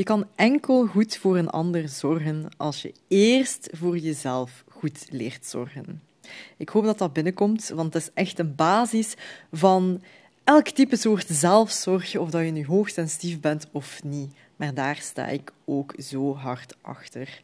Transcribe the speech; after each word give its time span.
Je 0.00 0.06
kan 0.06 0.26
enkel 0.34 0.86
goed 0.86 1.16
voor 1.16 1.36
een 1.36 1.50
ander 1.50 1.88
zorgen 1.88 2.48
als 2.56 2.82
je 2.82 2.94
eerst 3.08 3.68
voor 3.72 3.98
jezelf 3.98 4.64
goed 4.68 5.06
leert 5.10 5.46
zorgen. 5.46 6.02
Ik 6.56 6.68
hoop 6.68 6.84
dat 6.84 6.98
dat 6.98 7.12
binnenkomt, 7.12 7.68
want 7.68 7.94
het 7.94 8.02
is 8.02 8.10
echt 8.14 8.38
een 8.38 8.54
basis 8.54 9.14
van 9.52 10.02
elk 10.44 10.68
type 10.68 10.96
soort 10.96 11.26
zelfzorg, 11.28 12.16
of 12.16 12.30
dat 12.30 12.44
je 12.44 12.50
nu 12.50 12.66
hoogsensitief 12.66 13.40
bent 13.40 13.66
of 13.72 14.02
niet. 14.02 14.32
Maar 14.56 14.74
daar 14.74 14.96
sta 14.96 15.26
ik 15.26 15.52
ook 15.64 15.94
zo 15.98 16.34
hard 16.34 16.76
achter. 16.80 17.42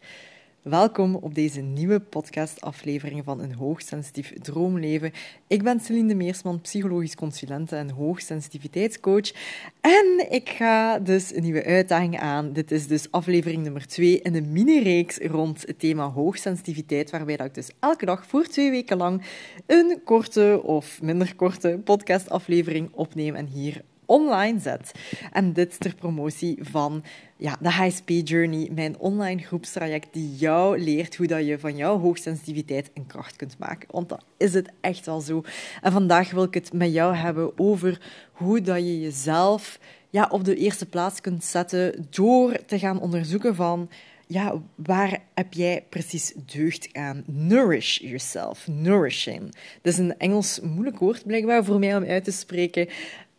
Welkom 0.68 1.14
op 1.14 1.34
deze 1.34 1.60
nieuwe 1.60 2.00
podcastaflevering 2.00 3.24
van 3.24 3.40
Een 3.40 3.54
Hoogsensitief 3.54 4.32
Droomleven. 4.42 5.12
Ik 5.46 5.62
ben 5.62 5.80
Celine 5.80 6.08
de 6.08 6.14
Meersman, 6.14 6.60
psychologisch 6.60 7.14
consulente 7.14 7.76
en 7.76 7.90
hoogsensitiviteitscoach. 7.90 9.32
En 9.80 10.26
ik 10.30 10.48
ga 10.48 10.98
dus 10.98 11.34
een 11.34 11.42
nieuwe 11.42 11.64
uitdaging 11.64 12.18
aan. 12.18 12.52
Dit 12.52 12.70
is 12.70 12.86
dus 12.86 13.10
aflevering 13.10 13.62
nummer 13.62 13.86
2 13.86 14.21
in 14.21 14.34
een 14.34 14.52
mini-reeks 14.52 15.18
rond 15.18 15.66
het 15.66 15.79
thema 15.79 16.10
hoogsensitiviteit, 16.10 17.10
waarbij 17.10 17.36
dat 17.36 17.46
ik 17.46 17.54
dus 17.54 17.71
elke 17.80 18.04
dag 18.04 18.26
voor 18.26 18.46
twee 18.46 18.71
weken 18.71 18.96
lang 18.96 19.22
een 19.66 20.00
korte 20.04 20.60
of 20.64 21.02
minder 21.02 21.36
korte 21.36 21.80
podcastaflevering 21.85 22.88
opneem 22.93 23.35
en 23.35 23.46
hier 23.46 23.82
online 24.06 24.60
zet. 24.60 24.92
En 25.32 25.52
dit 25.52 25.80
ter 25.80 25.94
promotie 25.94 26.58
van 26.60 27.04
ja, 27.36 27.56
de 27.60 27.72
High 27.72 27.96
Speed 27.96 28.29
Journey, 28.29 28.68
mijn 28.72 28.98
online 28.98 29.42
groepstraject 29.42 30.08
die 30.12 30.34
jou 30.34 30.79
leert 30.79 31.16
hoe 31.16 31.26
dat 31.26 31.46
je 31.46 31.58
van 31.58 31.76
jouw 31.76 31.98
hoogsensitiviteit 31.98 32.91
een 32.94 33.06
kracht 33.06 33.36
kunt 33.36 33.58
maken. 33.58 33.88
Want 33.91 34.08
dat 34.08 34.24
is 34.36 34.55
het 34.55 34.70
echt 34.80 35.06
wel 35.06 35.20
zo. 35.20 35.42
En 35.82 35.92
vandaag 35.92 36.30
wil 36.30 36.42
ik 36.42 36.55
het 36.55 36.72
met 36.72 36.92
jou 36.92 37.14
hebben 37.14 37.58
over 37.58 38.00
hoe 38.32 38.60
dat 38.60 38.78
je 38.78 39.00
jezelf 39.00 39.78
ja, 40.10 40.28
op 40.30 40.44
de 40.44 40.56
eerste 40.56 40.86
plaats 40.86 41.20
kunt 41.20 41.44
zetten 41.44 42.06
door 42.10 42.64
te 42.66 42.78
gaan 42.78 43.00
onderzoeken 43.00 43.54
van 43.54 43.88
ja, 44.27 44.62
waar 44.74 45.18
heb 45.34 45.52
jij 45.52 45.84
precies 45.88 46.32
deugd 46.52 46.88
aan? 46.92 47.22
Nourish 47.26 47.98
yourself, 47.98 48.66
nourishing. 48.68 49.54
Dat 49.82 49.92
is 49.92 49.98
een 49.98 50.18
Engels 50.18 50.60
moeilijk 50.60 50.98
woord 50.98 51.26
blijkbaar 51.26 51.64
voor 51.64 51.78
mij 51.78 51.96
om 51.96 52.04
uit 52.04 52.24
te 52.24 52.32
spreken. 52.32 52.88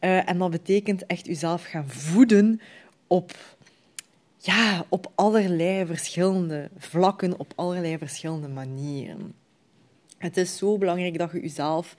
Uh, 0.08 0.30
en 0.30 0.38
dat 0.38 0.50
betekent 0.50 1.05
echt 1.05 1.27
uzelf 1.27 1.63
gaan 1.63 1.89
voeden 1.89 2.61
op, 3.08 3.31
ja, 4.38 4.86
op 4.89 5.11
allerlei 5.16 5.86
verschillende 5.86 6.69
vlakken, 6.77 7.39
op 7.39 7.53
allerlei 7.55 7.97
verschillende 7.97 8.47
manieren. 8.47 9.33
Het 10.17 10.38
is 10.38 10.58
zo 10.58 10.77
belangrijk 10.77 11.17
dat 11.17 11.31
je 11.31 11.41
jezelf 11.41 11.95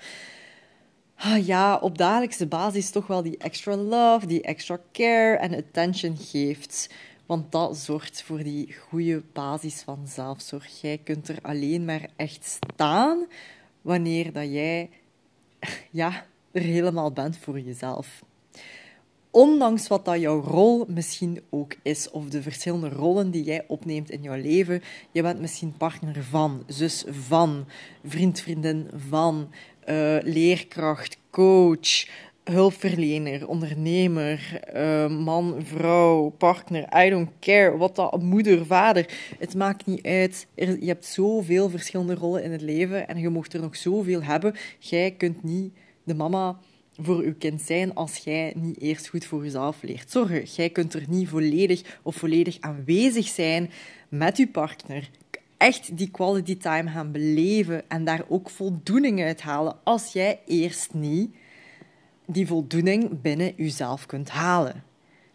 ah, 1.15 1.47
ja, 1.47 1.77
op 1.77 1.99
dagelijkse 1.99 2.47
basis 2.47 2.91
toch 2.91 3.07
wel 3.07 3.23
die 3.23 3.37
extra 3.37 3.77
love, 3.77 4.27
die 4.27 4.43
extra 4.43 4.81
care 4.93 5.37
en 5.37 5.55
attention 5.55 6.17
geeft. 6.17 6.91
Want 7.27 7.53
dat 7.53 7.77
zorgt 7.77 8.23
voor 8.23 8.43
die 8.43 8.75
goede 8.89 9.23
basis 9.33 9.81
van 9.81 10.07
zelfzorg. 10.07 10.81
Jij 10.81 10.99
kunt 10.99 11.29
er 11.29 11.39
alleen 11.43 11.85
maar 11.85 12.09
echt 12.17 12.45
staan 12.45 13.27
wanneer 13.83 14.33
dat 14.33 14.53
jij 14.53 14.91
ja, 15.91 16.27
er 16.59 16.65
helemaal 16.65 17.13
bent 17.13 17.37
voor 17.37 17.61
jezelf. 17.61 18.23
Ondanks 19.31 19.89
wat 19.89 20.05
dat 20.05 20.21
jouw 20.21 20.41
rol 20.41 20.85
misschien 20.89 21.41
ook 21.51 21.75
is, 21.83 22.11
of 22.11 22.29
de 22.29 22.43
verschillende 22.43 22.89
rollen 22.89 23.31
die 23.31 23.43
jij 23.43 23.65
opneemt 23.67 24.11
in 24.11 24.23
jouw 24.23 24.41
leven. 24.41 24.83
Je 25.13 25.23
bent 25.23 25.41
misschien 25.41 25.77
partner 25.77 26.25
van, 26.25 26.63
zus 26.67 27.05
van, 27.09 27.67
vriend, 28.05 28.41
vriendin 28.41 28.91
van, 29.09 29.49
uh, 29.89 30.17
leerkracht, 30.23 31.19
coach, 31.31 32.07
hulpverlener, 32.45 33.49
ondernemer, 33.49 34.61
uh, 34.75 35.09
man, 35.09 35.55
vrouw, 35.63 36.29
partner, 36.29 37.05
I 37.05 37.11
don't 37.11 37.31
care, 37.41 37.77
wat 37.77 37.97
dat, 37.97 38.23
moeder, 38.23 38.67
vader. 38.67 39.35
Het 39.39 39.55
maakt 39.55 39.87
niet 39.87 40.07
uit. 40.07 40.47
je 40.55 40.87
hebt 40.87 41.07
zoveel 41.07 41.71
verschillende 41.71 42.15
rollen 42.15 42.43
in 42.43 42.53
het 42.53 42.63
leven 42.63 43.09
en 43.09 43.19
je 43.19 43.29
mocht 43.29 43.53
er 43.53 43.61
nog 43.61 43.77
zoveel 43.77 44.23
hebben. 44.23 44.55
Jij 44.79 45.11
kunt 45.11 45.43
niet 45.43 45.73
de 46.09 46.15
mama 46.15 46.59
voor 46.97 47.23
uw 47.23 47.35
kind 47.39 47.63
zijn 47.63 47.95
als 47.95 48.17
jij 48.17 48.53
niet 48.57 48.81
eerst 48.81 49.09
goed 49.09 49.25
voor 49.25 49.43
jezelf 49.43 49.83
leert 49.83 50.11
zorgen. 50.11 50.43
Jij 50.43 50.71
kunt 50.71 50.95
er 50.95 51.05
niet 51.09 51.29
volledig 51.29 51.99
of 52.03 52.17
volledig 52.17 52.57
aanwezig 52.61 53.27
zijn 53.27 53.71
met 54.09 54.37
uw 54.37 54.51
partner. 54.51 55.11
Echt 55.57 55.97
die 55.97 56.11
quality 56.11 56.57
time 56.57 56.91
gaan 56.91 57.13
beleven 57.13 57.91
en 57.91 58.05
daar 58.05 58.25
ook 58.29 58.51
voldoening 58.51 59.23
uit 59.23 59.41
halen 59.41 59.77
als 59.85 60.13
jij 60.13 60.41
eerst 60.47 60.95
niet 60.95 61.35
die 62.27 62.47
voldoening 62.47 63.21
binnen 63.21 63.53
jezelf 63.57 64.07
kunt 64.07 64.31
halen. 64.31 64.85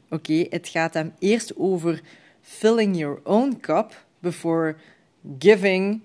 Oké, 0.09 0.45
het 0.49 0.67
gaat 0.67 0.93
hem 0.93 1.13
eerst 1.19 1.57
over 1.57 2.01
filling 2.41 2.97
your 2.97 3.19
own 3.23 3.57
cup 3.61 4.05
before 4.19 4.75
giving 5.39 6.01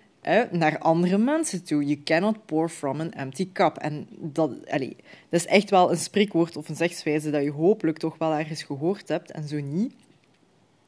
naar 0.51 0.79
andere 0.79 1.19
mensen 1.19 1.65
toe. 1.65 1.85
You 1.85 2.03
cannot 2.03 2.47
pour 2.47 2.69
from 2.69 3.01
an 3.01 3.13
empty 3.13 3.53
cup. 3.53 3.77
En 3.77 4.09
dat, 4.11 4.51
allee, 4.71 4.97
dat 5.29 5.41
is 5.41 5.47
echt 5.47 5.71
wel 5.71 5.91
een 5.91 5.97
spreekwoord 5.97 6.57
of 6.57 6.69
een 6.69 6.77
zegswijze 6.77 7.31
dat 7.31 7.43
je 7.43 7.51
hopelijk 7.51 7.99
toch 7.99 8.19
wel 8.19 8.33
ergens 8.33 8.63
gehoord 8.63 9.09
hebt. 9.09 9.31
En 9.31 9.49
zo 9.49 9.61
niet, 9.61 9.95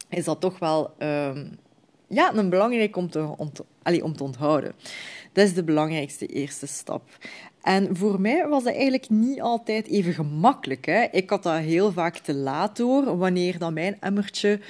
is 0.09 0.25
dat 0.25 0.41
toch 0.41 0.59
wel 0.59 0.95
um, 0.99 1.59
ja, 2.06 2.34
een 2.34 2.51
belangrijk 2.51 2.97
om 2.97 3.11
te, 3.11 3.34
om, 3.37 3.53
te, 3.53 3.65
om 4.03 4.17
te 4.17 4.25
onthouden. 4.25 4.73
Dat 5.33 5.47
is 5.47 5.55
de 5.55 5.65
belangrijkste 5.65 6.27
eerste 6.27 6.67
stap. 6.67 7.03
En 7.62 7.97
voor 7.97 8.21
mij 8.21 8.49
was 8.49 8.65
dat 8.65 8.72
eigenlijk 8.72 9.11
niet 9.11 9.41
altijd 9.41 9.87
even 9.87 10.12
gemakkelijk. 10.12 10.87
Hè. 10.87 11.03
Ik 11.11 11.31
had 11.31 11.43
dat 11.43 11.59
heel 11.59 11.93
vaak 11.93 12.17
te 12.17 12.34
laat 12.34 12.77
door 12.77 13.17
wanneer 13.17 13.59
dat 13.59 13.72
mijn 13.72 13.97
emmertje 14.01 14.61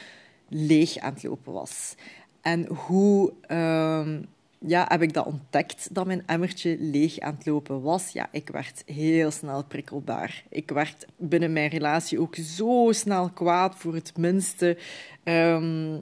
leeg 0.48 0.98
aan 0.98 1.12
het 1.12 1.22
lopen 1.22 1.52
was. 1.52 1.94
En 2.40 2.66
hoe... 2.66 3.32
Um, 3.48 4.28
ja, 4.66 4.86
heb 4.88 5.02
ik 5.02 5.12
dat 5.12 5.26
ontdekt 5.26 5.88
dat 5.94 6.06
mijn 6.06 6.22
emmertje 6.26 6.76
leeg 6.78 7.18
aan 7.18 7.34
het 7.34 7.46
lopen 7.46 7.82
was. 7.82 8.12
Ja, 8.12 8.28
ik 8.32 8.48
werd 8.48 8.82
heel 8.86 9.30
snel 9.30 9.64
prikkelbaar. 9.64 10.44
Ik 10.48 10.70
werd 10.70 11.06
binnen 11.16 11.52
mijn 11.52 11.70
relatie 11.70 12.20
ook 12.20 12.34
zo 12.34 12.88
snel 12.90 13.30
kwaad 13.30 13.74
voor 13.76 13.94
het 13.94 14.16
minste. 14.16 14.78
Um, 15.24 16.00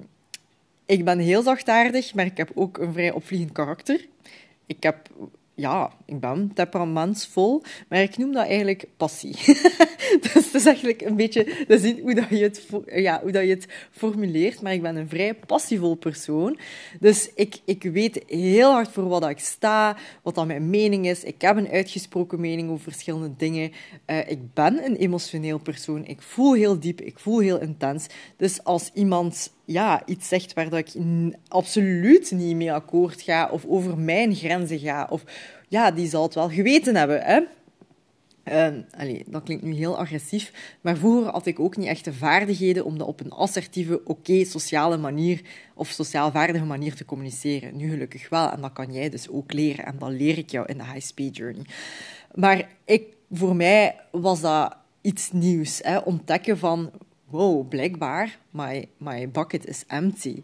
ik 0.87 1.05
ben 1.05 1.19
heel 1.19 1.43
zachtaardig, 1.43 2.15
maar 2.15 2.25
ik 2.25 2.37
heb 2.37 2.51
ook 2.55 2.79
een 2.79 2.93
vrij 2.93 3.13
opvliegend 3.13 3.53
karakter. 3.53 4.07
Ik 4.67 4.83
heb 4.83 5.11
ja, 5.59 5.93
ik 6.05 6.21
ben 6.21 6.51
temperamentsvol, 6.55 7.63
maar 7.89 8.03
ik 8.03 8.17
noem 8.17 8.33
dat 8.33 8.47
eigenlijk 8.47 8.85
passie. 8.97 9.37
dus 10.23 10.33
het 10.35 10.55
is 10.55 10.67
eigenlijk 10.67 11.01
een 11.01 11.17
beetje, 11.17 11.65
dat 11.69 11.83
is 11.83 12.01
hoe, 12.01 12.15
dat 12.15 12.29
je 12.29 12.37
het, 12.37 12.67
ja, 12.87 13.21
hoe 13.23 13.31
dat 13.31 13.43
je 13.43 13.49
het 13.49 13.67
formuleert, 13.91 14.63
maar 14.63 14.73
ik 14.73 14.83
ben 14.83 14.97
een 14.97 15.09
vrij 15.09 15.35
passievol 15.35 15.95
persoon. 15.95 16.59
Dus 17.01 17.31
ik, 17.35 17.59
ik 17.65 17.83
weet 17.83 18.23
heel 18.27 18.73
hard 18.73 18.91
voor 18.91 19.09
wat 19.09 19.29
ik 19.29 19.39
sta, 19.39 19.97
wat 20.23 20.35
dat 20.35 20.47
mijn 20.47 20.71
mening 20.71 21.07
is. 21.07 21.25
Ik 21.25 21.41
heb 21.41 21.57
een 21.57 21.71
uitgesproken 21.71 22.41
mening 22.41 22.71
over 22.71 22.83
verschillende 22.93 23.37
dingen. 23.37 23.73
Uh, 24.07 24.31
ik 24.31 24.55
ben 24.55 24.85
een 24.85 24.97
emotioneel 24.97 25.59
persoon. 25.59 26.07
Ik 26.07 26.23
voel 26.23 26.55
heel 26.55 26.81
diep, 26.81 27.01
ik 27.01 27.19
voel 27.19 27.39
heel 27.39 27.61
intens. 27.61 28.07
Dus 28.37 28.65
als 28.65 28.91
iemand 28.95 29.51
ja, 29.69 30.03
iets 30.07 30.29
zegt 30.29 30.53
waar 30.53 30.73
ik 30.73 30.95
absoluut 31.49 32.31
niet 32.31 32.57
mee 32.57 32.73
akkoord 32.73 33.23
ga, 33.23 33.49
of 33.49 33.65
over 33.67 33.99
mijn 33.99 34.35
grenzen 34.35 34.79
ga, 34.79 35.07
of 35.11 35.25
ja, 35.69 35.91
die 35.91 36.09
zal 36.09 36.23
het 36.23 36.35
wel 36.35 36.51
geweten 36.51 36.97
hebben. 36.97 37.23
Hè? 37.23 37.41
Allez, 38.99 39.23
dat 39.27 39.43
klinkt 39.43 39.65
nu 39.65 39.75
heel 39.75 39.99
agressief, 39.99 40.77
maar 40.81 40.97
vroeger 40.97 41.31
had 41.31 41.47
ik 41.47 41.61
ook 41.61 41.77
niet 41.77 41.87
echt 41.87 42.05
de 42.05 42.13
vaardigheden 42.13 42.85
om 42.85 42.99
dat 42.99 43.07
op 43.07 43.21
een 43.21 43.31
assertieve, 43.31 44.01
oké, 44.05 44.45
sociale 44.45 44.97
manier 44.97 45.41
of 45.75 45.89
sociaal 45.89 46.31
vaardige 46.31 46.65
manier 46.65 46.95
te 46.95 47.05
communiceren. 47.05 47.77
Nu 47.77 47.91
gelukkig 47.91 48.29
wel, 48.29 48.51
en 48.51 48.61
dat 48.61 48.73
kan 48.73 48.93
jij 48.93 49.09
dus 49.09 49.29
ook 49.29 49.53
leren, 49.53 49.85
en 49.85 49.99
dat 49.99 50.11
leer 50.11 50.39
ik 50.39 50.51
jou 50.51 50.67
in 50.67 50.79
de 50.79 50.85
High 50.85 51.07
Speed 51.07 51.37
Journey. 51.37 51.65
Maar 52.35 52.69
ik, 52.85 53.03
voor 53.31 53.57
mij 53.57 53.97
was 54.11 54.41
dat 54.41 54.77
iets 55.01 55.33
nieuws, 55.33 55.81
hè? 55.83 55.99
ontdekken 55.99 56.59
van 56.59 56.91
wow, 57.31 57.69
blijkbaar, 57.69 58.39
my, 58.51 58.89
my 58.97 59.31
bucket 59.31 59.67
is 59.67 59.85
empty. 59.87 60.43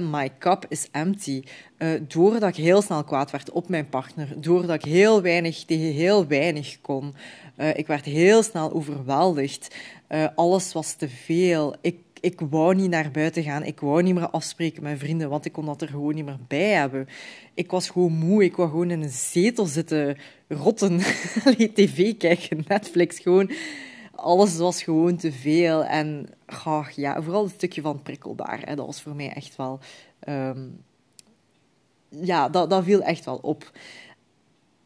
my 0.00 0.30
cup 0.38 0.66
is 0.68 0.88
empty. 0.90 1.42
Uh, 1.78 1.88
doordat 2.08 2.48
ik 2.48 2.64
heel 2.64 2.82
snel 2.82 3.04
kwaad 3.04 3.30
werd 3.30 3.50
op 3.50 3.68
mijn 3.68 3.88
partner, 3.88 4.40
doordat 4.40 4.74
ik 4.74 4.84
heel 4.84 5.22
weinig 5.22 5.64
tegen 5.64 5.92
heel 5.92 6.26
weinig 6.26 6.80
kon. 6.80 7.14
Uh, 7.56 7.76
ik 7.76 7.86
werd 7.86 8.04
heel 8.04 8.42
snel 8.42 8.72
overweldigd. 8.72 9.74
Alles 10.34 10.72
was 10.72 10.94
te 10.94 11.08
veel. 11.08 11.74
Ik, 11.80 11.96
ik 12.20 12.40
wou 12.50 12.74
niet 12.74 12.90
naar 12.90 13.10
buiten 13.10 13.42
gaan. 13.42 13.64
Ik 13.64 13.80
wou 13.80 14.02
niet 14.02 14.14
meer 14.14 14.30
afspreken 14.30 14.82
met 14.82 14.98
vrienden, 14.98 15.28
want 15.28 15.44
ik 15.44 15.52
kon 15.52 15.66
dat 15.66 15.82
er 15.82 15.88
gewoon 15.88 16.14
niet 16.14 16.24
meer 16.24 16.38
bij 16.48 16.70
hebben. 16.70 17.08
Ik 17.54 17.70
was 17.70 17.90
gewoon 17.90 18.12
moe. 18.12 18.44
Ik 18.44 18.56
wou 18.56 18.68
gewoon 18.68 18.90
in 18.90 19.02
een 19.02 19.10
zetel 19.10 19.66
zitten 19.66 20.16
rotten. 20.48 20.98
TV 21.74 22.16
kijken, 22.16 22.64
Netflix. 22.68 23.18
Gewoon 23.18 23.50
alles 24.22 24.56
was 24.56 24.82
gewoon 24.82 25.16
te 25.16 25.32
veel. 25.32 25.84
En 25.84 26.28
ja, 26.94 27.22
vooral 27.22 27.44
het 27.44 27.52
stukje 27.52 27.80
van 27.80 28.02
prikkelbaar. 28.02 28.60
Hè, 28.64 28.74
dat 28.74 28.86
was 28.86 29.02
voor 29.02 29.14
mij 29.14 29.32
echt 29.32 29.56
wel... 29.56 29.78
Um, 30.28 30.84
ja, 32.08 32.48
dat, 32.48 32.70
dat 32.70 32.84
viel 32.84 33.02
echt 33.02 33.24
wel 33.24 33.36
op. 33.42 33.72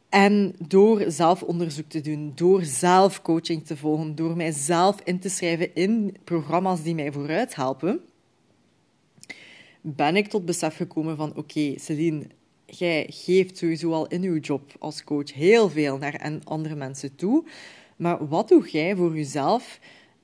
En 0.08 0.54
door 0.68 1.04
zelfonderzoek 1.10 1.88
te 1.88 2.00
doen, 2.00 2.32
door 2.34 2.64
zelf 2.64 3.22
coaching 3.22 3.66
te 3.66 3.76
volgen, 3.76 4.14
door 4.14 4.36
mijzelf 4.36 5.00
in 5.04 5.18
te 5.18 5.28
schrijven 5.28 5.74
in 5.74 6.16
programma's 6.24 6.82
die 6.82 6.94
mij 6.94 7.12
vooruit 7.12 7.54
helpen, 7.54 8.00
ben 9.80 10.16
ik 10.16 10.28
tot 10.28 10.44
besef 10.44 10.76
gekomen 10.76 11.16
van 11.16 11.36
oké, 11.36 11.74
Celine, 11.78 12.26
jij 12.66 13.06
geeft 13.08 13.58
sowieso 13.58 13.92
al 13.92 14.06
in 14.06 14.22
uw 14.22 14.38
job 14.38 14.72
als 14.78 15.04
coach 15.04 15.32
heel 15.32 15.70
veel 15.70 15.98
naar 15.98 16.40
andere 16.44 16.74
mensen 16.74 17.14
toe. 17.16 17.44
Maar 17.96 18.28
wat 18.28 18.48
doe 18.48 18.68
jij 18.70 18.96
voor 18.96 19.16
jezelf, 19.16 19.80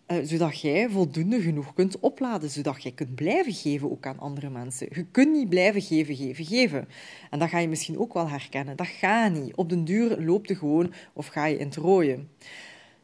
uh, 0.06 0.18
zodat 0.22 0.60
jij 0.60 0.88
voldoende 0.90 1.40
genoeg 1.40 1.74
kunt 1.74 2.00
opladen, 2.00 2.50
zodat 2.50 2.82
jij 2.82 2.92
kunt 2.92 3.14
blijven 3.14 3.52
geven 3.52 3.90
ook 3.90 4.06
aan 4.06 4.18
andere 4.18 4.50
mensen? 4.50 4.88
Je 4.90 5.06
kunt 5.10 5.32
niet 5.32 5.48
blijven 5.48 5.82
geven, 5.82 6.16
geven, 6.16 6.44
geven. 6.44 6.88
En 7.30 7.38
dat 7.38 7.48
ga 7.48 7.58
je 7.58 7.68
misschien 7.68 7.98
ook 7.98 8.14
wel 8.14 8.28
herkennen. 8.28 8.76
Dat 8.76 8.86
gaat 8.86 9.32
niet. 9.32 9.54
Op 9.54 9.68
den 9.68 9.84
duur 9.84 10.20
loopt 10.20 10.48
je 10.48 10.54
gewoon 10.54 10.92
of 11.12 11.26
ga 11.26 11.46
je 11.46 11.58
in 11.58 11.66
het 11.66 11.76
rooien. 11.76 12.28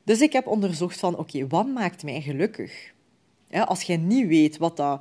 Dus 0.05 0.21
ik 0.21 0.33
heb 0.33 0.47
onderzocht 0.47 0.99
van, 0.99 1.17
oké, 1.17 1.47
wat 1.47 1.67
maakt 1.67 2.03
mij 2.03 2.21
gelukkig? 2.21 2.93
Ja, 3.49 3.63
als 3.63 3.83
jij 3.83 3.97
niet 3.97 4.27
weet 4.27 4.57
wat 4.57 4.77
dat 4.77 5.01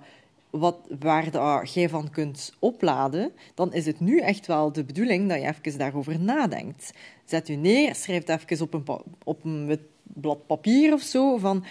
wat, 0.50 0.78
waar 1.00 1.32
dat 1.32 1.74
jij 1.74 1.90
van 1.90 2.10
kunt 2.10 2.54
opladen, 2.60 3.32
dan 3.54 3.74
is 3.74 3.86
het 3.86 4.00
nu 4.00 4.20
echt 4.20 4.48
wel 4.48 4.72
de 4.72 4.84
bedoeling 4.84 5.30
dat 5.30 5.42
je 5.42 5.48
even 5.48 5.80
daarover 5.80 6.20
nadenkt. 6.20 6.94
Zet 7.26 7.50
u 7.50 7.56
neer, 7.56 7.96
schrijf 7.96 8.28
even 8.28 8.66
op 8.66 8.74
een, 8.74 9.02
op 9.24 9.44
een 9.44 9.80
blad 10.04 10.46
papier 10.46 10.94
of 10.94 11.02
zo 11.02 11.38
van 11.38 11.66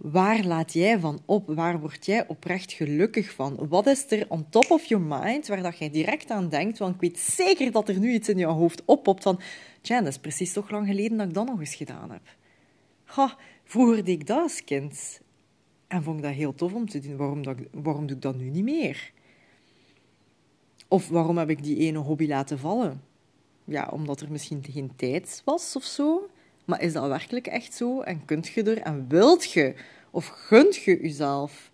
waar 0.00 0.44
laat 0.44 0.72
jij 0.72 0.98
van 0.98 1.20
op? 1.24 1.46
Waar 1.46 1.80
word 1.80 2.06
jij 2.06 2.28
oprecht 2.28 2.72
gelukkig 2.72 3.32
van? 3.32 3.68
Wat 3.68 3.86
is 3.86 4.10
er 4.10 4.26
on 4.28 4.46
top 4.48 4.70
of 4.70 4.84
your 4.84 5.04
mind 5.04 5.46
waar 5.46 5.62
dat 5.62 5.78
jij 5.78 5.90
direct 5.90 6.30
aan 6.30 6.48
denkt? 6.48 6.78
Want 6.78 6.94
ik 6.94 7.00
weet 7.00 7.18
zeker 7.18 7.72
dat 7.72 7.88
er 7.88 7.98
nu 7.98 8.12
iets 8.12 8.28
in 8.28 8.38
jouw 8.38 8.52
hoofd 8.52 8.82
oppopt 8.84 9.22
van 9.22 9.40
tja, 9.80 9.98
dat 9.98 10.08
is 10.08 10.18
precies 10.18 10.52
toch 10.52 10.70
lang 10.70 10.86
geleden 10.86 11.16
dat 11.16 11.26
ik 11.28 11.34
dat 11.34 11.46
nog 11.46 11.60
eens 11.60 11.74
gedaan 11.74 12.10
heb. 12.10 12.22
Ha, 13.04 13.36
vroeger 13.64 14.04
deed 14.04 14.20
ik 14.20 14.26
dat 14.26 14.42
als 14.42 14.64
kind. 14.64 15.20
En 15.86 16.02
vond 16.02 16.16
ik 16.16 16.22
dat 16.22 16.32
heel 16.32 16.54
tof 16.54 16.72
om 16.72 16.88
te 16.88 17.00
doen. 17.00 17.16
Waarom, 17.16 17.42
dat, 17.42 17.56
waarom 17.70 18.06
doe 18.06 18.16
ik 18.16 18.22
dat 18.22 18.36
nu 18.36 18.48
niet 18.48 18.64
meer? 18.64 19.12
Of 20.88 21.08
waarom 21.08 21.38
heb 21.38 21.50
ik 21.50 21.62
die 21.62 21.76
ene 21.76 21.98
hobby 21.98 22.26
laten 22.26 22.58
vallen? 22.58 23.02
Ja, 23.64 23.88
omdat 23.92 24.20
er 24.20 24.30
misschien 24.30 24.64
geen 24.70 24.92
tijd 24.96 25.42
was 25.44 25.76
of 25.76 25.84
zo. 25.84 26.28
Maar 26.64 26.82
is 26.82 26.92
dat 26.92 27.08
werkelijk 27.08 27.46
echt 27.46 27.74
zo? 27.74 28.00
En 28.00 28.24
kunt 28.24 28.46
je 28.46 28.62
er 28.62 28.78
en 28.78 29.08
wilt 29.08 29.52
je 29.52 29.74
of 30.10 30.26
gunt 30.26 30.76
je 30.76 30.98
jezelf 31.02 31.70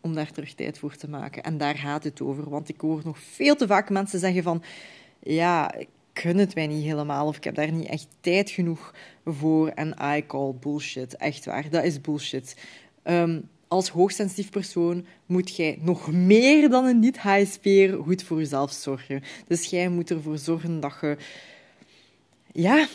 om 0.00 0.14
daar 0.14 0.30
terug 0.30 0.54
tijd 0.54 0.78
voor 0.78 0.96
te 0.96 1.08
maken? 1.08 1.42
En 1.42 1.58
daar 1.58 1.74
gaat 1.74 2.04
het 2.04 2.20
over. 2.20 2.50
Want 2.50 2.68
ik 2.68 2.80
hoor 2.80 3.00
nog 3.04 3.18
veel 3.18 3.56
te 3.56 3.66
vaak 3.66 3.90
mensen 3.90 4.18
zeggen 4.18 4.42
van... 4.42 4.62
Ja, 5.20 5.74
ik 5.74 5.88
kun 6.12 6.38
het 6.38 6.54
mij 6.54 6.66
niet 6.66 6.84
helemaal 6.84 7.26
of 7.26 7.36
ik 7.36 7.44
heb 7.44 7.54
daar 7.54 7.72
niet 7.72 7.86
echt 7.86 8.08
tijd 8.20 8.50
genoeg 8.50 8.94
voor. 9.24 9.68
En 9.68 9.96
I 10.16 10.26
call 10.26 10.54
bullshit. 10.60 11.16
Echt 11.16 11.44
waar, 11.44 11.70
dat 11.70 11.84
is 11.84 12.00
bullshit. 12.00 12.56
Um, 13.04 13.48
als 13.76 13.88
hoogsensitief 13.88 14.50
persoon 14.50 15.06
moet 15.26 15.56
jij 15.56 15.78
nog 15.80 16.12
meer 16.12 16.68
dan 16.68 16.84
een 16.84 16.98
niet-HSP'er 16.98 18.02
goed 18.02 18.22
voor 18.22 18.38
jezelf 18.38 18.72
zorgen. 18.72 19.22
Dus 19.46 19.64
jij 19.64 19.88
moet 19.88 20.10
ervoor 20.10 20.38
zorgen 20.38 20.80
dat 20.80 20.98
je 21.00 21.16
ja, 22.52 22.86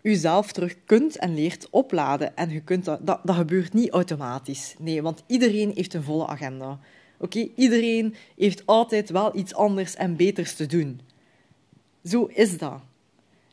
jezelf 0.00 0.52
terug 0.52 0.76
kunt 0.84 1.16
en 1.16 1.34
leert 1.34 1.70
opladen. 1.70 2.36
En 2.36 2.50
je 2.50 2.60
kunt 2.60 2.84
dat, 2.84 3.06
dat, 3.06 3.20
dat 3.24 3.36
gebeurt 3.36 3.72
niet 3.72 3.90
automatisch. 3.90 4.74
Nee, 4.78 5.02
want 5.02 5.22
iedereen 5.26 5.72
heeft 5.74 5.94
een 5.94 6.02
volle 6.02 6.26
agenda. 6.26 6.78
Oké, 7.18 7.48
iedereen 7.56 8.14
heeft 8.36 8.66
altijd 8.66 9.10
wel 9.10 9.36
iets 9.36 9.54
anders 9.54 9.94
en 9.94 10.16
beters 10.16 10.54
te 10.54 10.66
doen. 10.66 11.00
Zo 12.04 12.24
is 12.24 12.58
dat. 12.58 12.80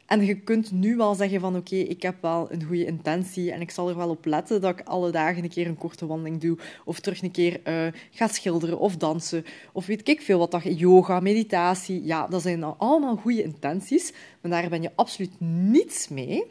En 0.08 0.26
je 0.26 0.36
kunt 0.36 0.72
nu 0.72 0.96
wel 0.96 1.16
zeggen 1.16 1.40
van 1.40 1.56
oké, 1.56 1.76
ik 1.76 2.02
heb 2.02 2.16
wel 2.22 2.48
een 2.52 2.64
goede 2.64 2.86
intentie 2.86 3.52
en 3.52 3.62
ik 3.62 3.72
zal 3.72 3.90
er 3.90 3.98
wel 3.98 4.10
op 4.10 4.26
letten 4.26 4.62
dat 4.62 4.80
ik 4.80 4.88
alle 4.88 5.12
dagen 5.12 5.44
een 5.44 5.50
keer 5.50 5.68
een 5.68 5.78
korte 5.78 6.06
wandeling 6.06 6.42
doe 6.42 6.58
of 6.86 7.00
terug 7.00 7.22
een 7.22 7.32
keer 7.32 7.60
uh, 7.64 7.88
ga 8.12 8.28
schilderen 8.28 8.80
of 8.80 8.98
dansen 8.98 9.46
of 9.72 9.86
weet 9.86 10.10
ik 10.10 10.22
veel 10.22 10.40
wat 10.40 10.52
dat 10.52 10.80
yoga, 10.80 11.20
meditatie, 11.20 12.06
ja, 12.06 12.28
dat 12.28 12.42
zijn 12.42 12.64
allemaal 12.64 13.16
goede 13.16 13.44
intenties, 13.44 14.14
maar 14.42 14.52
daar 14.52 14.70
ben 14.70 14.82
je 14.82 14.92
absoluut 14.96 15.40
niets 15.40 16.08
mee 16.08 16.44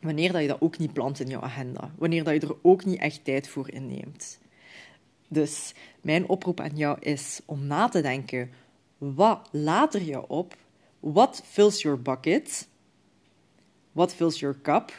wanneer 0.00 0.32
dat 0.32 0.42
je 0.42 0.48
dat 0.48 0.60
ook 0.60 0.78
niet 0.78 0.92
plant 0.92 1.20
in 1.20 1.28
je 1.28 1.40
agenda, 1.40 1.90
wanneer 1.98 2.24
dat 2.24 2.34
je 2.34 2.48
er 2.48 2.56
ook 2.62 2.84
niet 2.84 3.00
echt 3.00 3.24
tijd 3.24 3.48
voor 3.48 3.70
inneemt. 3.70 4.38
Dus 5.28 5.74
mijn 6.00 6.28
oproep 6.28 6.60
aan 6.60 6.76
jou 6.76 6.96
is 7.00 7.40
om 7.44 7.66
na 7.66 7.88
te 7.88 8.00
denken, 8.00 8.50
wat 8.98 9.48
laat 9.52 9.94
er 9.94 10.02
je 10.02 10.28
op 10.28 10.56
What 11.02 11.42
fills 11.44 11.82
your 11.82 12.02
bucket? 12.02 12.68
What 13.92 14.14
fills 14.14 14.38
your 14.38 14.60
cup? 14.62 14.92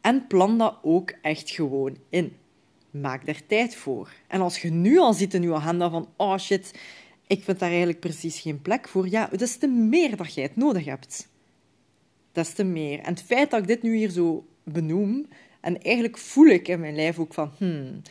En 0.00 0.26
plan 0.26 0.58
dat 0.58 0.78
ook 0.82 1.10
echt 1.22 1.50
gewoon 1.50 1.96
in. 2.08 2.36
Maak 2.90 3.26
daar 3.26 3.46
tijd 3.46 3.74
voor. 3.74 4.12
En 4.28 4.40
als 4.40 4.62
je 4.62 4.70
nu 4.70 4.98
al 4.98 5.12
ziet 5.12 5.34
in 5.34 5.42
je 5.42 5.54
agenda 5.54 5.90
van, 5.90 6.08
oh 6.16 6.38
shit, 6.38 6.78
ik 7.26 7.42
vind 7.42 7.58
daar 7.58 7.68
eigenlijk 7.68 8.00
precies 8.00 8.40
geen 8.40 8.62
plek 8.62 8.88
voor, 8.88 9.08
ja, 9.08 9.26
des 9.26 9.56
te 9.56 9.66
meer 9.66 10.16
dat 10.16 10.34
jij 10.34 10.44
het 10.44 10.56
nodig 10.56 10.84
hebt. 10.84 11.28
Des 12.32 12.52
te 12.52 12.64
meer. 12.64 12.98
En 12.98 13.10
het 13.10 13.22
feit 13.22 13.50
dat 13.50 13.60
ik 13.60 13.66
dit 13.66 13.82
nu 13.82 13.96
hier 13.96 14.10
zo 14.10 14.46
benoem, 14.64 15.28
en 15.60 15.82
eigenlijk 15.82 16.18
voel 16.18 16.46
ik 16.46 16.68
in 16.68 16.80
mijn 16.80 16.94
lijf 16.94 17.18
ook 17.18 17.34
van, 17.34 17.52
hmm, 17.58 18.02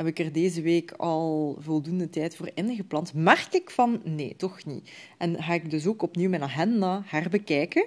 heb 0.00 0.08
ik 0.08 0.18
er 0.18 0.32
deze 0.32 0.62
week 0.62 0.92
al 0.92 1.56
voldoende 1.58 2.10
tijd 2.10 2.36
voor 2.36 2.50
ingepland? 2.54 3.14
Merk 3.14 3.54
ik 3.54 3.70
van 3.70 4.00
nee, 4.04 4.36
toch 4.36 4.64
niet. 4.64 4.90
En 5.18 5.42
ga 5.42 5.54
ik 5.54 5.70
dus 5.70 5.86
ook 5.86 6.02
opnieuw 6.02 6.28
mijn 6.28 6.42
agenda 6.42 7.02
herbekijken 7.04 7.86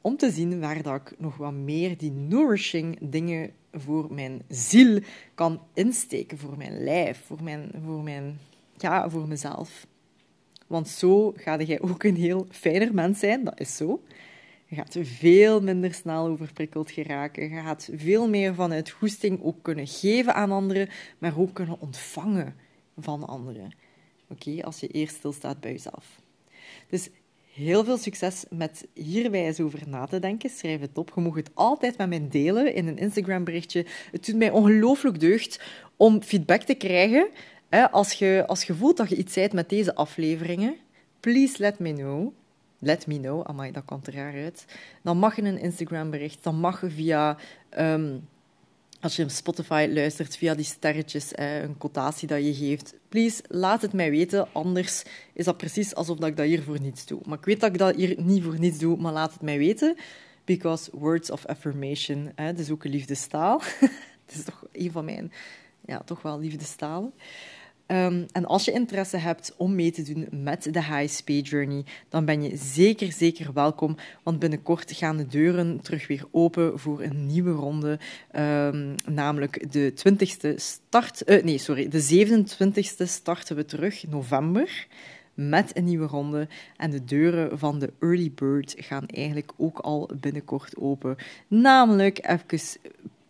om 0.00 0.16
te 0.16 0.30
zien 0.30 0.60
waar 0.60 0.82
dat 0.82 0.94
ik 0.94 1.14
nog 1.18 1.36
wat 1.36 1.52
meer 1.52 1.98
die 1.98 2.10
nourishing 2.10 2.98
dingen 3.00 3.50
voor 3.72 4.14
mijn 4.14 4.42
ziel 4.48 5.00
kan 5.34 5.60
insteken, 5.74 6.38
voor 6.38 6.56
mijn 6.56 6.84
lijf, 6.84 7.22
voor, 7.26 7.42
mijn, 7.42 7.70
voor, 7.84 8.02
mijn, 8.02 8.38
ja, 8.76 9.10
voor 9.10 9.28
mezelf. 9.28 9.86
Want 10.66 10.88
zo 10.88 11.32
ga 11.36 11.62
jij 11.62 11.80
ook 11.80 12.02
een 12.02 12.16
heel 12.16 12.46
fijner 12.50 12.94
mens 12.94 13.18
zijn, 13.18 13.44
dat 13.44 13.60
is 13.60 13.76
zo. 13.76 14.02
Je 14.68 14.74
gaat 14.74 14.96
veel 15.00 15.60
minder 15.60 15.94
snel 15.94 16.26
overprikkeld 16.26 16.90
geraken. 16.90 17.42
Je 17.42 17.60
gaat 17.60 17.88
veel 17.94 18.28
meer 18.28 18.54
vanuit 18.54 18.90
goesting 18.90 19.42
ook 19.42 19.62
kunnen 19.62 19.86
geven 19.86 20.34
aan 20.34 20.50
anderen, 20.50 20.88
maar 21.18 21.38
ook 21.38 21.54
kunnen 21.54 21.80
ontvangen 21.80 22.54
van 22.98 23.26
anderen. 23.26 23.72
Oké, 24.28 24.62
als 24.62 24.80
je 24.80 24.88
eerst 24.88 25.16
stilstaat 25.16 25.60
bij 25.60 25.72
jezelf. 25.72 26.20
Dus 26.88 27.08
heel 27.52 27.84
veel 27.84 27.98
succes 27.98 28.44
met 28.50 28.86
hierbij 28.94 29.46
eens 29.46 29.60
over 29.60 29.88
na 29.88 30.06
te 30.06 30.18
denken. 30.18 30.50
Schrijf 30.50 30.80
het 30.80 30.98
op. 30.98 31.12
Je 31.14 31.20
mag 31.20 31.34
het 31.34 31.50
altijd 31.54 31.98
met 31.98 32.08
mij 32.08 32.28
delen 32.28 32.74
in 32.74 32.86
een 32.86 32.98
Instagram 32.98 33.44
berichtje. 33.44 33.86
Het 34.10 34.26
doet 34.26 34.36
mij 34.36 34.50
ongelooflijk 34.50 35.20
deugd 35.20 35.60
om 35.96 36.22
feedback 36.22 36.62
te 36.62 36.74
krijgen. 36.74 37.28
Als 37.90 38.12
je, 38.12 38.44
als 38.46 38.64
je 38.64 38.74
voelt 38.74 38.96
dat 38.96 39.08
je 39.08 39.16
iets 39.16 39.32
zei 39.32 39.48
met 39.52 39.68
deze 39.68 39.94
afleveringen, 39.94 40.76
please 41.20 41.58
let 41.58 41.78
me 41.78 41.92
know 41.92 42.32
let 42.78 43.06
me 43.06 43.20
know, 43.20 43.44
amai, 43.44 43.72
dat 43.72 43.84
komt 43.84 44.06
er 44.06 44.14
raar 44.14 44.34
uit. 44.34 44.64
Dan 45.02 45.18
mag 45.18 45.36
je 45.36 45.42
een 45.42 45.58
Instagram 45.58 46.10
bericht, 46.10 46.44
dan 46.44 46.56
mag 46.56 46.80
je 46.80 46.90
via, 46.90 47.36
um, 47.78 48.28
als 49.00 49.16
je 49.16 49.22
op 49.22 49.30
Spotify 49.30 49.88
luistert, 49.90 50.36
via 50.36 50.54
die 50.54 50.64
sterretjes, 50.64 51.32
eh, 51.32 51.62
een 51.62 51.78
quotatie 51.78 52.28
dat 52.28 52.44
je 52.44 52.54
geeft. 52.54 52.94
Please, 53.08 53.42
laat 53.48 53.82
het 53.82 53.92
mij 53.92 54.10
weten, 54.10 54.48
anders 54.52 55.02
is 55.32 55.44
dat 55.44 55.56
precies 55.56 55.94
alsof 55.94 56.24
ik 56.24 56.36
dat 56.36 56.46
hier 56.46 56.62
voor 56.62 56.80
niets 56.80 57.06
doe. 57.06 57.20
Maar 57.24 57.38
ik 57.38 57.44
weet 57.44 57.60
dat 57.60 57.70
ik 57.70 57.78
dat 57.78 57.94
hier 57.94 58.14
niet 58.22 58.42
voor 58.42 58.58
niets 58.58 58.78
doe, 58.78 58.96
maar 58.96 59.12
laat 59.12 59.32
het 59.32 59.42
mij 59.42 59.58
weten. 59.58 59.96
Because 60.44 60.90
words 60.92 61.30
of 61.30 61.46
affirmation, 61.46 62.32
hè, 62.34 62.46
dat 62.52 62.58
is 62.58 62.70
ook 62.70 62.84
een 62.84 62.90
liefdestaal. 62.90 63.62
Het 64.26 64.34
is 64.34 64.44
toch 64.44 64.66
een 64.72 64.90
van 64.92 65.04
mijn, 65.04 65.32
ja, 65.84 66.02
toch 66.04 66.22
wel 66.22 66.38
liefdestalen. 66.38 67.12
Um, 67.88 68.26
en 68.32 68.44
als 68.46 68.64
je 68.64 68.72
interesse 68.72 69.16
hebt 69.16 69.54
om 69.56 69.74
mee 69.74 69.90
te 69.90 70.02
doen 70.02 70.28
met 70.30 70.72
de 70.72 70.82
HSP 70.82 71.28
Journey, 71.28 71.84
dan 72.08 72.24
ben 72.24 72.42
je 72.42 72.56
zeker, 72.56 73.12
zeker 73.12 73.52
welkom. 73.52 73.96
Want 74.22 74.38
binnenkort 74.38 74.92
gaan 74.92 75.16
de 75.16 75.26
deuren 75.26 75.80
terug 75.80 76.06
weer 76.06 76.24
open 76.30 76.78
voor 76.78 77.02
een 77.02 77.26
nieuwe 77.26 77.50
ronde. 77.50 77.98
Um, 78.36 78.94
namelijk 79.04 79.72
de 79.72 79.92
20ste 79.92 80.54
start. 80.54 81.22
Uh, 81.30 81.42
nee, 81.42 81.58
sorry, 81.58 81.88
de 81.88 82.26
27ste 82.26 83.04
starten 83.04 83.56
we 83.56 83.64
terug, 83.64 84.06
november 84.08 84.86
met 85.36 85.76
een 85.76 85.84
nieuwe 85.84 86.06
ronde. 86.06 86.48
En 86.76 86.90
de 86.90 87.04
deuren 87.04 87.58
van 87.58 87.78
de 87.78 87.92
Early 88.00 88.32
Bird 88.34 88.74
gaan 88.78 89.06
eigenlijk 89.06 89.52
ook 89.56 89.78
al 89.78 90.10
binnenkort 90.20 90.76
open. 90.76 91.16
Namelijk 91.48 92.28
even 92.28 92.80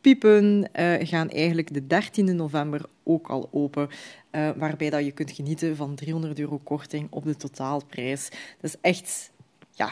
piepen 0.06 0.68
uh, 0.74 0.94
gaan 0.98 1.30
eigenlijk 1.30 1.74
de 1.74 1.82
13e 1.82 2.34
november 2.34 2.80
ook 3.02 3.28
al 3.28 3.48
open. 3.52 3.88
Uh, 4.32 4.50
waarbij 4.56 4.90
dat 4.90 5.04
je 5.04 5.10
kunt 5.10 5.30
genieten 5.30 5.76
van 5.76 5.94
300 5.94 6.38
euro 6.38 6.60
korting 6.64 7.06
op 7.10 7.24
de 7.24 7.36
totaalprijs. 7.36 8.28
Dat 8.60 8.70
is 8.70 8.76
echt 8.80 9.30
ja, 9.72 9.90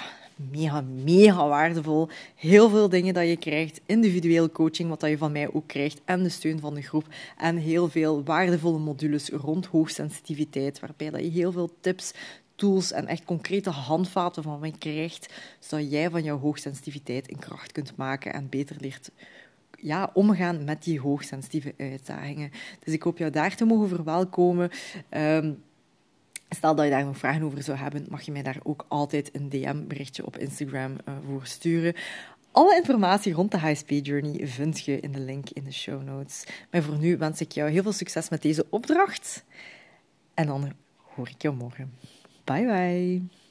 mega, 0.51 0.81
mega 1.05 1.49
waardevol. 1.49 2.09
Heel 2.35 2.69
veel 2.69 2.89
dingen 2.89 3.15
dat 3.15 3.29
je 3.29 3.37
krijgt. 3.37 3.81
Individueel 3.87 4.51
coaching, 4.51 4.89
wat 4.89 5.01
dat 5.01 5.11
je 5.11 5.19
van 5.19 5.33
mij 5.33 5.53
ook 5.53 5.67
krijgt. 5.67 6.01
En 6.05 6.23
de 6.23 6.29
steun 6.29 6.61
van 6.61 6.75
de 6.75 6.83
groep. 6.83 7.07
En 7.39 7.57
heel 7.57 7.89
veel 7.89 8.25
waardevolle 8.25 8.79
modules 8.79 9.29
rond 9.29 9.67
hoogsensitiviteit. 9.67 10.81
Waarbij 10.81 11.11
dat 11.11 11.21
je 11.21 11.31
heel 11.31 11.53
veel 11.53 11.71
tips, 11.81 12.13
tools 12.55 12.93
en 12.93 13.07
echt 13.07 13.25
concrete 13.25 13.71
handvaten 13.71 14.43
van 14.43 14.61
mij 14.61 14.75
krijgt. 14.79 15.33
Zodat 15.59 15.91
jij 15.91 16.11
van 16.11 16.23
jouw 16.23 16.39
hoogsensitiviteit 16.39 17.31
een 17.31 17.39
kracht 17.39 17.73
kunt 17.73 17.97
maken 17.97 18.33
en 18.33 18.49
beter 18.49 18.77
leert 18.81 19.11
ja, 19.85 20.11
omgaan 20.13 20.65
met 20.65 20.83
die 20.83 21.01
hoogsensitieve 21.01 21.75
uitdagingen. 21.79 22.51
Dus 22.85 22.95
ik 22.95 23.03
hoop 23.03 23.19
jou 23.19 23.31
daar 23.31 23.57
te 23.57 23.65
mogen 23.65 23.89
verwelkomen. 23.89 24.71
Um, 25.11 25.63
Stel 26.49 26.75
dat 26.75 26.85
je 26.85 26.91
daar 26.91 27.05
nog 27.05 27.19
vragen 27.19 27.43
over 27.43 27.63
zou 27.63 27.79
hebben, 27.79 28.07
mag 28.09 28.23
je 28.23 28.33
mij 28.33 28.43
daar 28.43 28.59
ook 28.63 28.85
altijd 28.89 29.31
een 29.35 29.49
DM-berichtje 29.49 30.27
op 30.27 30.39
Instagram 30.39 30.93
uh, 30.93 31.15
voor 31.27 31.47
sturen. 31.47 31.95
Alle 32.53 32.77
informatie 32.77 33.33
rond 33.33 33.51
de 33.51 33.59
HSP 33.59 33.91
Journey 33.91 34.47
vind 34.47 34.85
je 34.85 35.01
in 35.01 35.13
de 35.13 35.21
link 35.21 35.51
in 35.51 35.65
de 35.65 35.73
show 35.73 36.03
notes. 36.03 36.45
Maar 36.71 36.83
voor 36.83 36.99
nu 36.99 37.17
wens 37.17 37.41
ik 37.41 37.53
jou 37.53 37.71
heel 37.71 37.83
veel 37.83 37.93
succes 37.93 38.29
met 38.29 38.43
deze 38.43 38.67
opdracht. 38.71 39.45
En 40.35 40.47
dan 40.47 40.73
hoor 41.15 41.29
ik 41.29 41.43
jou 41.43 41.55
morgen. 41.55 41.93
Bye 42.45 42.67
bye. 42.67 43.44